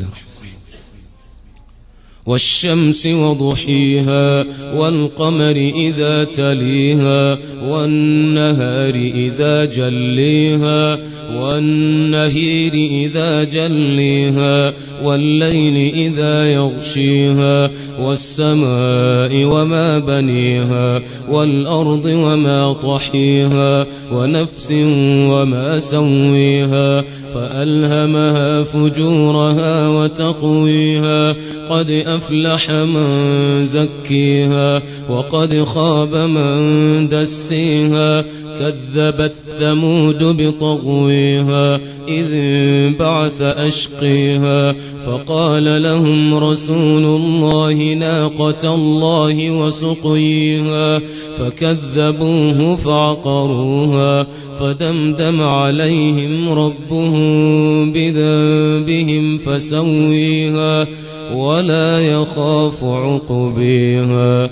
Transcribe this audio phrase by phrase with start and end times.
[0.00, 0.51] 嗯。
[2.26, 4.44] والشمس وضحيها
[4.76, 10.98] والقمر إذا تليها والنهار إذا جليها
[11.36, 14.72] والنهير إذا جليها
[15.04, 24.72] والليل إذا يغشيها والسماء وما بنيها والأرض وما طحيها ونفس
[25.32, 27.04] وما سويها
[27.34, 31.36] فألهمها فجورها وتقويها
[31.68, 38.24] قد أفلح من زكيها وقد خاب من دسيها
[38.58, 42.28] كذبت ثمود بطغويها إذ
[42.98, 44.74] بعث أشقيها
[45.06, 51.00] فقال لهم رسول الله ناقة الله وسقيها
[51.38, 54.26] فكذبوه فعقروها
[54.60, 58.61] فدمدم عليهم ربهم بذنبهم
[59.38, 60.86] فسويها
[61.34, 64.50] ولا يخاف عقبيها.